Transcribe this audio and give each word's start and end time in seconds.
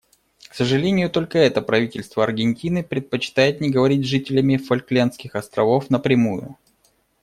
К 0.49 0.55
сожалению, 0.55 1.11
только 1.11 1.37
это 1.37 1.61
правительство 1.61 2.23
Аргентины 2.23 2.81
предпочитает 2.83 3.61
не 3.61 3.69
говорить 3.69 4.03
с 4.03 4.09
жителями 4.09 4.57
Фолклендских 4.57 5.35
островов 5.35 5.91
напрямую. 5.91 6.57